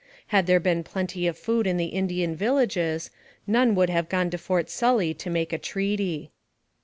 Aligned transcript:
Had 0.29 0.47
there 0.47 0.59
been 0.59 0.83
plenty 0.83 1.27
of 1.27 1.37
food 1.37 1.67
in 1.67 1.77
the 1.77 1.85
In 1.93 2.07
dian 2.07 2.35
villages, 2.35 3.11
none 3.45 3.75
would 3.75 3.91
have 3.91 4.09
gone 4.09 4.31
to 4.31 4.37
Fort 4.39 4.67
Sully 4.67 5.13
to 5.13 5.29
make 5.29 5.53
a 5.53 5.59
treaty. 5.59 6.31